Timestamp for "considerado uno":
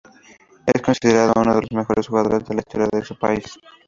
0.81-1.53